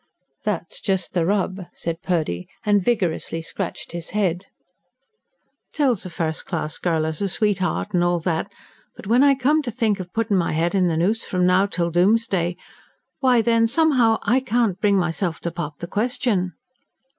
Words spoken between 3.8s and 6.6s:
his head. "Till's a first